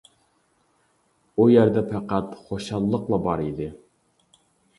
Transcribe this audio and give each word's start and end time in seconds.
ئۇ 1.39 1.47
يەردە 1.55 1.83
پەقەت 1.91 2.33
خۇشاللىقلا 2.47 3.21
بار 3.29 3.45
ئىدى. 3.45 3.71